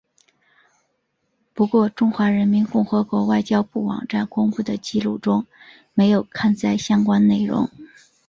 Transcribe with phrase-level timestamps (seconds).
[1.53, 5.45] 不过中华人民共和国外交部网站公布的记录中
[5.93, 7.69] 没有刊载相关内容。